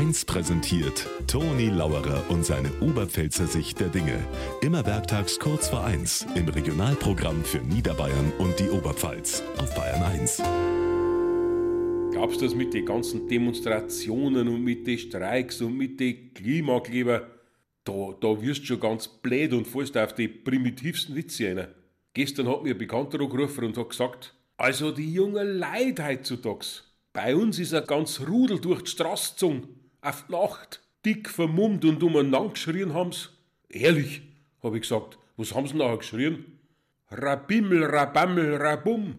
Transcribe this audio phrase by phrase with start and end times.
[0.00, 4.18] 1 präsentiert Toni Lauerer und seine Oberpfälzer Sicht der Dinge.
[4.62, 10.38] Immer werktags kurz vor 1 im Regionalprogramm für Niederbayern und die Oberpfalz auf Bayern 1.
[12.12, 17.26] Glaubst du das mit den ganzen Demonstrationen und mit den Streiks und mit den Klimakleber?
[17.84, 21.68] Da, da wirst du schon ganz blöd und fällst auf die primitivsten Witze rein.
[22.14, 26.64] Gestern hat mir ein Bekannter angerufen und hat gesagt, also die jungen Leute heutzutage,
[27.12, 31.84] bei uns ist ein ganz Rudel durch die Straße gezogen, auf die Nacht, dick vermummt
[31.84, 33.30] und umeinander geschrien haben's.
[33.68, 34.22] Ehrlich,
[34.62, 36.58] hab ich gesagt, was haben sie nachher geschrien?
[37.10, 39.18] Rabimmel, Rabammel, Rabum.